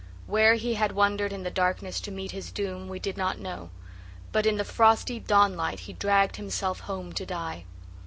[0.25, 3.69] Where he had wandered in the darkness to meet his doom we did not know,
[4.31, 7.65] but in the frosty dawnlight he dragged himself home to die.